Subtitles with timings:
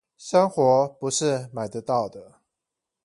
[0.17, 2.39] 生活不是買得到的